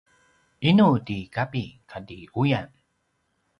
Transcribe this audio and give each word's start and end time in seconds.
inu 0.69 0.89
ti 1.05 1.17
kapi 1.35 1.63
kati 1.89 2.17
uyan? 2.41 2.69